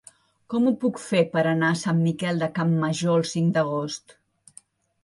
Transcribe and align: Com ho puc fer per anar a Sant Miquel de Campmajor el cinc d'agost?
Com 0.53 0.63
ho 0.69 0.71
puc 0.83 1.01
fer 1.03 1.21
per 1.35 1.43
anar 1.51 1.69
a 1.75 1.79
Sant 1.83 2.01
Miquel 2.07 2.43
de 2.45 2.51
Campmajor 2.57 3.21
el 3.21 3.31
cinc 3.35 3.57
d'agost? 3.61 4.19